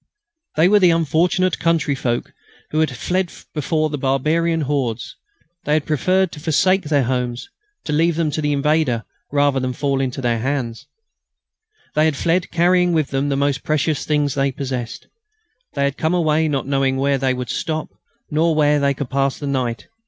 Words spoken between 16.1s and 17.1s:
away not knowing